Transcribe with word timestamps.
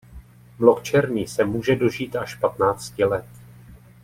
Mlok 0.59 0.83
černý 0.83 1.27
se 1.27 1.43
může 1.45 1.75
dožít 1.75 2.15
až 2.15 2.35
patnácti 2.35 3.03
let. 3.05 3.25